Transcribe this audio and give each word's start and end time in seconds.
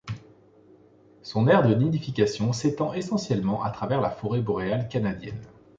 Son 1.21 1.47
aire 1.47 1.61
de 1.61 1.75
nidification 1.75 2.53
s'étend 2.53 2.91
essentiellement 2.95 3.61
à 3.61 3.69
travers 3.69 4.01
la 4.01 4.09
forêt 4.09 4.41
boréale 4.41 4.87
canadienne. 4.89 5.37